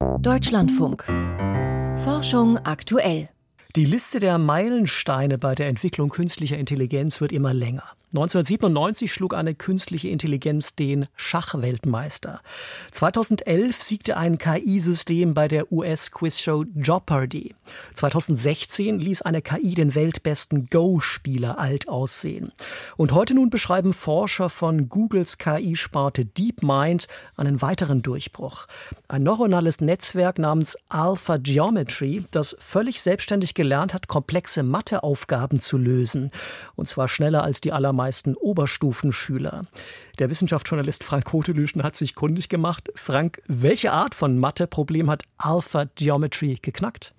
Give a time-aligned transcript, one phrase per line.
[0.00, 1.04] Deutschlandfunk.
[2.04, 3.28] Forschung aktuell.
[3.76, 7.84] Die Liste der Meilensteine bei der Entwicklung künstlicher Intelligenz wird immer länger.
[8.12, 12.40] 1997 schlug eine künstliche Intelligenz den Schachweltmeister.
[12.90, 17.54] 2011 siegte ein KI-System bei der US-Quizshow Jeopardy.
[17.94, 22.50] 2016 ließ eine KI den weltbesten Go-Spieler alt aussehen.
[22.96, 27.06] Und heute nun beschreiben Forscher von Googles KI-Sparte DeepMind
[27.36, 28.66] einen weiteren Durchbruch.
[29.06, 36.32] Ein neuronales Netzwerk namens Alpha Geometry, das völlig selbstständig gelernt hat, komplexe Matheaufgaben zu lösen.
[36.74, 39.66] Und zwar schneller als die allermeisten allermeisten Oberstufenschüler.
[40.18, 42.90] Der Wissenschaftsjournalist Frank Kotelüschen hat sich kundig gemacht.
[42.94, 47.12] Frank, welche Art von Matheproblem hat Alpha Geometry geknackt?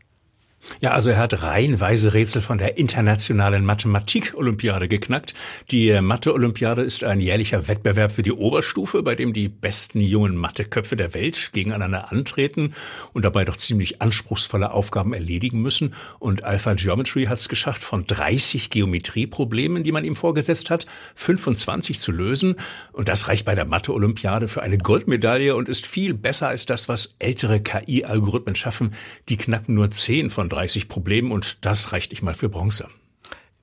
[0.79, 5.33] Ja, also er hat reihenweise Rätsel von der internationalen Mathematik-Olympiade geknackt.
[5.71, 10.95] Die Mathe-Olympiade ist ein jährlicher Wettbewerb für die Oberstufe, bei dem die besten jungen Matheköpfe
[10.95, 12.73] der Welt gegeneinander antreten
[13.13, 15.95] und dabei doch ziemlich anspruchsvolle Aufgaben erledigen müssen.
[16.19, 21.99] Und Alpha Geometry hat es geschafft, von 30 Geometrieproblemen, die man ihm vorgesetzt hat, 25
[21.99, 22.55] zu lösen.
[22.91, 26.87] Und das reicht bei der Mathe-Olympiade für eine Goldmedaille und ist viel besser als das,
[26.87, 28.93] was ältere KI-Algorithmen schaffen.
[29.29, 32.87] Die knacken nur 10 von 30 Problemen und das reicht nicht mal für Bronze.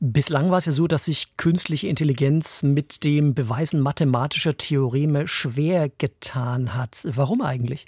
[0.00, 5.88] Bislang war es ja so, dass sich künstliche Intelligenz mit dem Beweisen mathematischer Theoreme schwer
[5.88, 7.02] getan hat.
[7.04, 7.86] Warum eigentlich?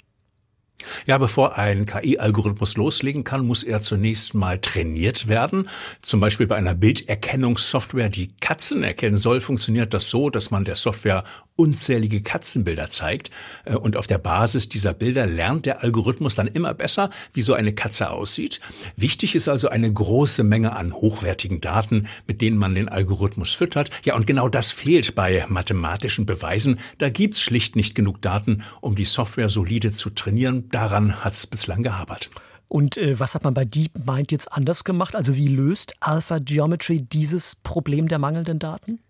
[1.05, 5.69] Ja, bevor ein KI-Algorithmus loslegen kann, muss er zunächst mal trainiert werden.
[6.01, 10.75] Zum Beispiel bei einer Bilderkennungssoftware, die Katzen erkennen soll, funktioniert das so, dass man der
[10.75, 11.23] Software
[11.55, 13.29] unzählige Katzenbilder zeigt.
[13.65, 17.53] Äh, und auf der Basis dieser Bilder lernt der Algorithmus dann immer besser, wie so
[17.53, 18.59] eine Katze aussieht.
[18.95, 23.89] Wichtig ist also eine große Menge an hochwertigen Daten, mit denen man den Algorithmus füttert.
[24.03, 26.79] Ja, und genau das fehlt bei mathematischen Beweisen.
[26.97, 30.69] Da gibt's schlicht nicht genug Daten, um die Software solide zu trainieren.
[30.69, 32.29] Daran hat's bislang gehabert.
[32.67, 35.13] Und äh, was hat man bei DeepMind jetzt anders gemacht?
[35.13, 39.01] Also wie löst Alpha Geometry dieses Problem der mangelnden Daten?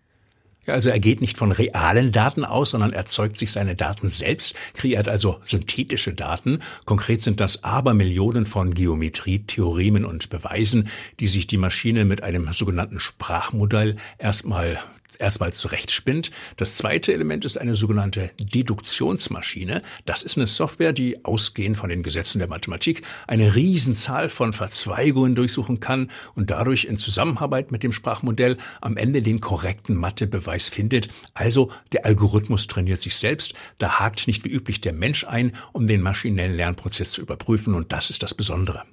[0.64, 4.54] Ja, also er geht nicht von realen Daten aus, sondern erzeugt sich seine Daten selbst,
[4.74, 6.60] kreiert also synthetische Daten.
[6.84, 13.00] Konkret sind das Abermillionen von Geometrietheoremen und Beweisen, die sich die Maschine mit einem sogenannten
[13.00, 14.78] Sprachmodell erstmal
[15.20, 16.30] erstmal zurechtspinnt.
[16.56, 19.82] Das zweite Element ist eine sogenannte Deduktionsmaschine.
[20.04, 25.34] Das ist eine Software, die ausgehend von den Gesetzen der Mathematik eine Riesenzahl von Verzweigungen
[25.34, 31.08] durchsuchen kann und dadurch in Zusammenarbeit mit dem Sprachmodell am Ende den korrekten Mathebeweis findet.
[31.34, 33.54] Also der Algorithmus trainiert sich selbst.
[33.78, 37.92] Da hakt nicht wie üblich der Mensch ein, um den maschinellen Lernprozess zu überprüfen und
[37.92, 38.84] das ist das Besondere.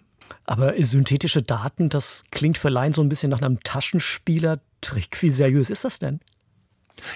[0.50, 5.22] Aber synthetische Daten, das klingt für Laien so ein bisschen nach einem Taschenspieler-Trick.
[5.22, 6.22] Wie seriös ist das denn?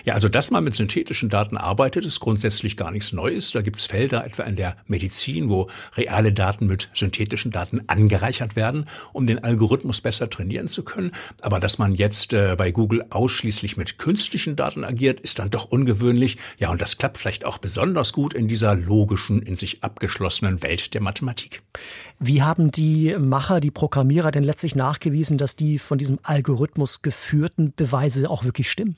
[0.05, 3.51] Ja, also dass man mit synthetischen Daten arbeitet, ist grundsätzlich gar nichts Neues.
[3.51, 8.85] Da gibt's Felder, etwa in der Medizin, wo reale Daten mit synthetischen Daten angereichert werden,
[9.11, 11.11] um den Algorithmus besser trainieren zu können.
[11.41, 15.65] Aber dass man jetzt äh, bei Google ausschließlich mit künstlichen Daten agiert, ist dann doch
[15.65, 16.37] ungewöhnlich.
[16.57, 20.93] Ja, und das klappt vielleicht auch besonders gut in dieser logischen, in sich abgeschlossenen Welt
[20.93, 21.61] der Mathematik.
[22.19, 27.73] Wie haben die Macher, die Programmierer denn letztlich nachgewiesen, dass die von diesem Algorithmus geführten
[27.75, 28.97] Beweise auch wirklich stimmen?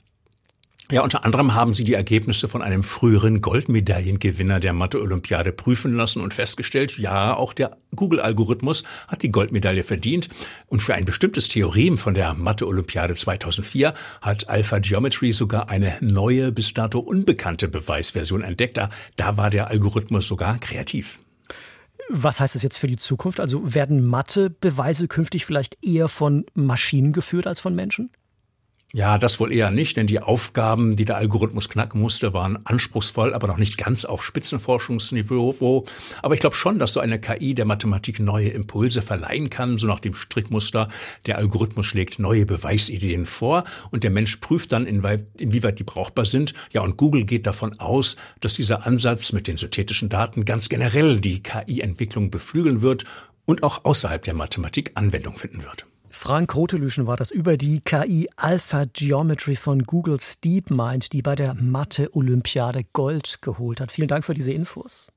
[0.92, 6.20] Ja, unter anderem haben sie die Ergebnisse von einem früheren Goldmedaillengewinner der Mathe-Olympiade prüfen lassen
[6.20, 10.28] und festgestellt, ja, auch der Google-Algorithmus hat die Goldmedaille verdient.
[10.68, 16.52] Und für ein bestimmtes Theorem von der Mathe-Olympiade 2004 hat Alpha Geometry sogar eine neue,
[16.52, 18.78] bis dato unbekannte Beweisversion entdeckt.
[19.16, 21.18] Da war der Algorithmus sogar kreativ.
[22.10, 23.40] Was heißt das jetzt für die Zukunft?
[23.40, 28.10] Also werden Mathe-Beweise künftig vielleicht eher von Maschinen geführt als von Menschen?
[28.92, 33.34] Ja, das wohl eher nicht, denn die Aufgaben, die der Algorithmus knacken musste, waren anspruchsvoll,
[33.34, 35.84] aber noch nicht ganz auf Spitzenforschungsniveau.
[36.22, 39.88] Aber ich glaube schon, dass so eine KI der Mathematik neue Impulse verleihen kann, so
[39.88, 40.88] nach dem Strickmuster.
[41.26, 46.54] Der Algorithmus schlägt neue Beweisideen vor und der Mensch prüft dann, inwieweit die brauchbar sind.
[46.72, 51.20] Ja, und Google geht davon aus, dass dieser Ansatz mit den synthetischen Daten ganz generell
[51.20, 53.04] die KI-Entwicklung beflügeln wird
[53.44, 55.86] und auch außerhalb der Mathematik Anwendung finden wird.
[56.16, 61.54] Frank Rotelüschen war das über die KI Alpha Geometry von Googles DeepMind, die bei der
[61.54, 63.92] Mathe-Olympiade Gold geholt hat.
[63.92, 65.08] Vielen Dank für diese Infos.